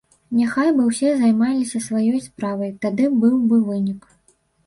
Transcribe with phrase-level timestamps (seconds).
[0.37, 4.01] Няхай бы ўсе займаліся сваё справай, тады быў бы вынік.